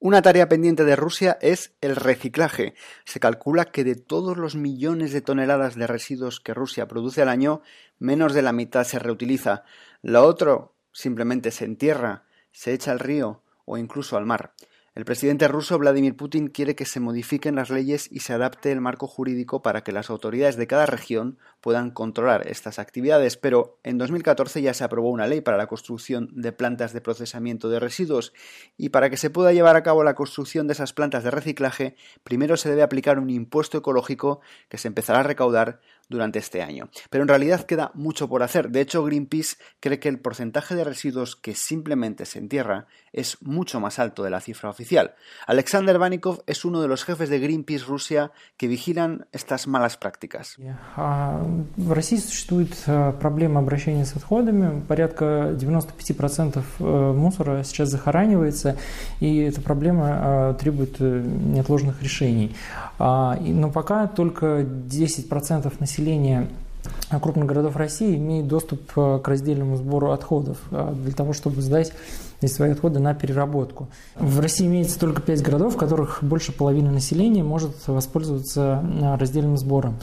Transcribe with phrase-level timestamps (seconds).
[0.00, 2.74] Una tarea pendiente de Rusia es el reciclaje.
[3.04, 7.28] Se calcula que de todos los millones de toneladas de residuos que Rusia produce al
[7.28, 7.62] año,
[7.98, 9.64] menos de la mitad se reutiliza.
[10.02, 12.22] Lo otro simplemente se entierra,
[12.52, 14.52] se echa al río o incluso al mar.
[14.98, 18.80] El presidente ruso Vladimir Putin quiere que se modifiquen las leyes y se adapte el
[18.80, 23.96] marco jurídico para que las autoridades de cada región puedan controlar estas actividades, pero en
[23.96, 28.32] 2014 ya se aprobó una ley para la construcción de plantas de procesamiento de residuos.
[28.76, 31.94] Y para que se pueda llevar a cabo la construcción de esas plantas de reciclaje,
[32.24, 36.89] primero se debe aplicar un impuesto ecológico que se empezará a recaudar durante este año.
[37.09, 38.69] Pero en realidad queda mucho por hacer.
[38.69, 43.79] De hecho, Greenpeace cree que el porcentaje de residuos que simplemente se entierra es mucho
[43.79, 45.15] más alto de la cifra oficial.
[45.47, 50.57] Alexander Vanikov es uno de los jefes de Greenpeace Rusia que vigilan estas malas prácticas.
[50.97, 52.75] В России существует
[53.19, 54.81] проблема обращения с отходами.
[54.81, 58.77] Порядка 95% мусора сейчас захоранивается,
[59.19, 62.55] и эта проблема требует неотложных решений.
[62.99, 66.48] Но пока только 10% населения населения
[67.20, 71.92] крупных городов России имеет доступ к раздельному сбору отходов для того, чтобы сдать
[72.46, 73.88] свои отходы на переработку.
[74.14, 78.82] В России имеется только 5 городов, в которых больше половины населения может воспользоваться
[79.18, 79.96] раздельным сбором.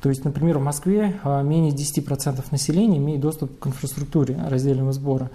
[0.00, 5.30] То есть, например, в Москве менее 10% населения имеет доступ к инфраструктуре раздельного сбора.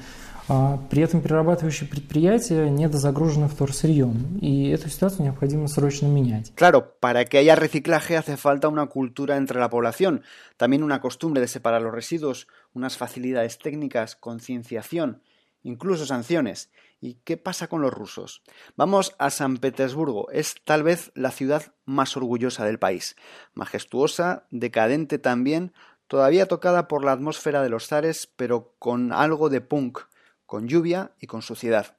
[0.91, 6.53] При этом перерабатывающие предприятия недозагружены вторсырьем, y эту ситуацию необходимо срочно менять.
[6.57, 10.25] Claro, para que haya reciclaje hace falta una cultura entre la población,
[10.57, 15.23] también una costumbre de separar los residuos, unas facilidades técnicas, concienciación,
[15.63, 16.71] incluso sanciones.
[17.01, 18.43] ¿Y qué pasa con los rusos?
[18.75, 23.15] Vamos a San Petersburgo, es tal vez la ciudad más orgullosa del país,
[23.55, 25.73] majestuosa, decadente también,
[26.09, 30.01] todavía tocada por la atmósfera de los zares, pero con algo de punk,
[30.46, 31.96] con lluvia y con suciedad.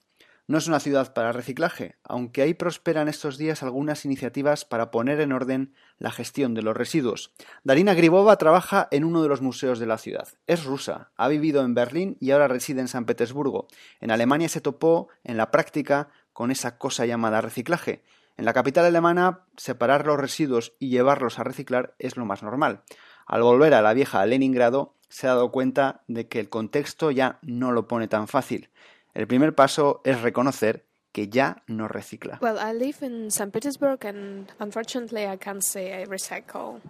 [0.49, 5.21] No es una ciudad para reciclaje, aunque ahí prosperan estos días algunas iniciativas para poner
[5.21, 7.33] en orden la gestión de los residuos.
[7.65, 10.29] Darina Gribova trabaja en uno de los museos de la ciudad.
[10.47, 13.67] Es rusa, ha vivido en Berlín y ahora reside en San Petersburgo.
[14.01, 18.05] En Alemania se topó en la práctica con esa cosa llamada reciclaje.
[18.37, 22.83] En la capital alemana, separar los residuos y llevarlos a reciclar es lo más normal.
[23.27, 27.39] Al volver a la vieja Leningrado, se ha dado cuenta de que el contexto ya
[27.43, 28.69] no lo pone tan fácil.
[29.15, 32.39] El primer paso es reconocer que ya no recicla.
[32.43, 33.51] Well, I live in St.
[33.51, 36.81] Petersburg and unfortunately I can't say I recycle.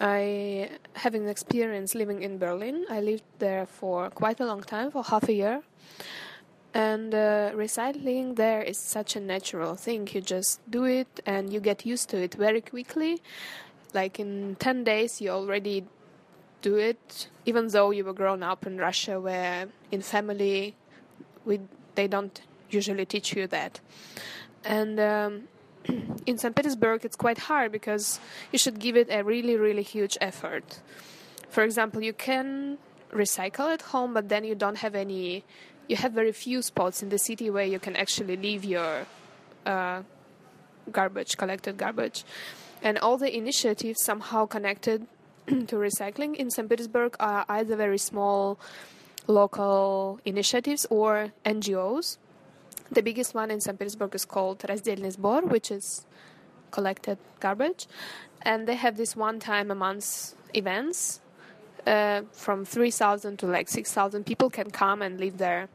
[0.00, 2.84] I having experience living in Berlin.
[2.88, 5.62] I lived there for quite a long time, for half a year.
[6.72, 10.08] And uh, recycling there is such a natural thing.
[10.12, 13.20] You just do it and you get used to it very quickly.
[13.94, 15.84] Like in 10 days, you already
[16.62, 20.74] do it, even though you were grown up in Russia, where in family
[21.44, 21.60] we
[21.94, 23.80] they don't usually teach you that.
[24.64, 25.48] And um,
[26.26, 26.54] in St.
[26.54, 28.20] Petersburg, it's quite hard because
[28.52, 30.80] you should give it a really, really huge effort.
[31.48, 32.78] For example, you can
[33.12, 35.44] recycle at home, but then you don't have any.
[35.88, 39.06] You have very few spots in the city where you can actually leave your
[39.64, 40.02] uh,
[40.92, 42.24] garbage, collected garbage,
[42.82, 45.06] and all the initiatives somehow connected
[45.47, 46.69] to recycling in St.
[46.69, 48.59] Petersburg are either very small
[49.27, 52.17] local initiatives or NGOs.
[52.91, 53.77] The biggest one in St.
[53.77, 56.05] Petersburg is called Раздельный сбор, which is
[56.71, 57.87] collected garbage.
[58.41, 61.19] And they have this one time a month events.
[61.85, 65.67] Uh, from 3,000 to like 6,000 people can come and leave their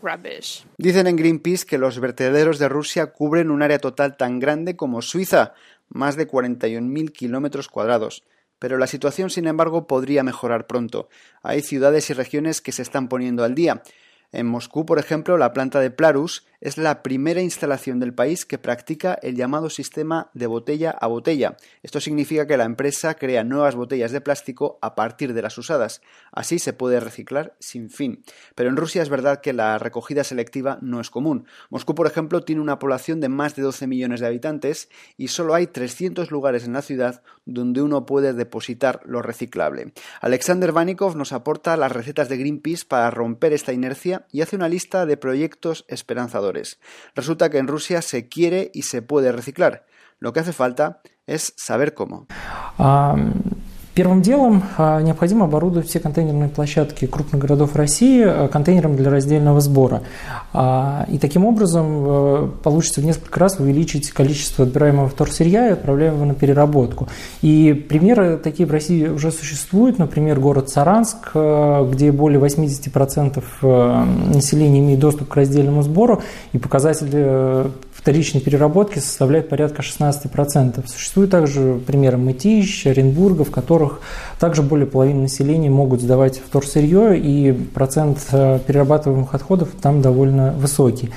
[0.00, 0.64] rubbish.
[0.78, 5.02] Dicen en Greenpeace que los vertederos de Rusia cubren un área total tan grande como
[5.02, 5.54] Suiza,
[5.88, 8.22] más de 41.000 kilómetros cuadrados.
[8.59, 11.09] Pero la situación, sin embargo, podría mejorar pronto.
[11.41, 13.81] Hay ciudades y regiones que se están poniendo al día.
[14.31, 18.57] En Moscú, por ejemplo, la planta de Plarus es la primera instalación del país que
[18.57, 21.57] practica el llamado sistema de botella a botella.
[21.83, 26.01] Esto significa que la empresa crea nuevas botellas de plástico a partir de las usadas.
[26.31, 28.23] Así se puede reciclar sin fin.
[28.55, 31.45] Pero en Rusia es verdad que la recogida selectiva no es común.
[31.69, 35.55] Moscú, por ejemplo, tiene una población de más de 12 millones de habitantes y solo
[35.55, 39.93] hay 300 lugares en la ciudad donde uno puede depositar lo reciclable.
[40.21, 44.69] Alexander Vanikov nos aporta las recetas de Greenpeace para romper esta inercia y hace una
[44.69, 46.79] lista de proyectos esperanzadores.
[47.15, 49.85] Resulta que en Rusia se quiere y se puede reciclar.
[50.19, 52.27] Lo que hace falta es saber cómo.
[53.95, 60.03] Первым делом необходимо оборудовать все контейнерные площадки крупных городов России контейнером для раздельного сбора.
[60.53, 67.09] И таким образом получится в несколько раз увеличить количество отбираемого вторсырья и отправляемого на переработку.
[67.41, 69.99] И примеры такие в России уже существуют.
[69.99, 73.43] Например, город Саранск, где более 80%
[74.33, 76.21] населения имеет доступ к раздельному сбору,
[76.53, 80.87] и показатели вторичной переработки составляет порядка 16%.
[80.87, 83.99] Существуют также примеры Мытищ, Оренбурга, в которых
[84.39, 91.09] также более половины населения могут сдавать вторсырье, и процент э, перерабатываемых отходов там довольно высокий.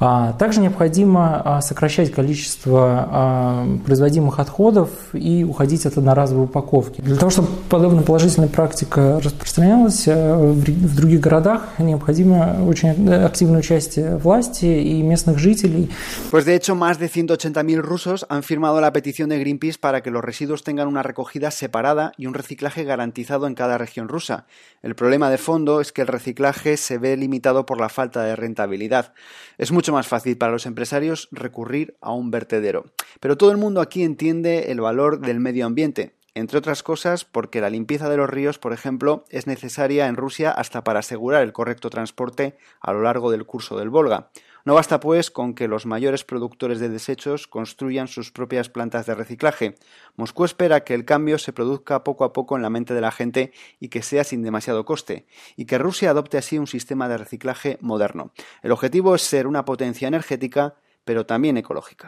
[0.00, 7.00] А, также необходимо а, сокращать количество а, производимых отходов и уходить от одноразовой упаковки.
[7.00, 14.16] Для того, чтобы подобная положительная практика распространялась э, в других городах, необходимо очень активное участие
[14.18, 15.90] власти и местных жителей.
[16.30, 20.10] Pues de hecho, más de 180.000 rusos han firmado la petición de Greenpeace para que
[20.10, 24.46] los residuos tengan una recogida separada y un reciclaje garantizado en cada región rusa.
[24.82, 28.36] El problema de fondo es que el reciclaje se ve limitado por la falta de
[28.36, 29.14] rentabilidad.
[29.56, 32.84] Es mucho más fácil para los empresarios recurrir a un vertedero.
[33.20, 37.62] Pero todo el mundo aquí entiende el valor del medio ambiente, entre otras cosas porque
[37.62, 41.54] la limpieza de los ríos, por ejemplo, es necesaria en Rusia hasta para asegurar el
[41.54, 44.28] correcto transporte a lo largo del curso del Volga.
[44.64, 49.14] No basta, pues, con que los mayores productores de desechos construyan sus propias plantas de
[49.14, 49.76] reciclaje.
[50.16, 53.10] Moscú espera que el cambio se produzca poco a poco en la mente de la
[53.10, 55.26] gente y que sea sin demasiado coste,
[55.56, 58.32] y que Rusia adopte así un sistema de reciclaje moderno.
[58.62, 62.06] El objetivo es ser una potencia energética, pero también ecológica.